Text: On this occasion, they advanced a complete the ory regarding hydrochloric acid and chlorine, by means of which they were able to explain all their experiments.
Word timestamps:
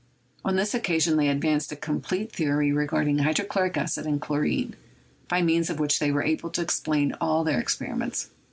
On 0.43 0.55
this 0.55 0.73
occasion, 0.73 1.15
they 1.15 1.27
advanced 1.29 1.71
a 1.71 1.75
complete 1.75 2.31
the 2.33 2.47
ory 2.47 2.71
regarding 2.71 3.19
hydrochloric 3.19 3.77
acid 3.77 4.07
and 4.07 4.19
chlorine, 4.19 4.75
by 5.27 5.43
means 5.43 5.69
of 5.69 5.77
which 5.79 5.99
they 5.99 6.09
were 6.11 6.23
able 6.23 6.49
to 6.49 6.61
explain 6.63 7.13
all 7.21 7.43
their 7.43 7.59
experiments. 7.59 8.31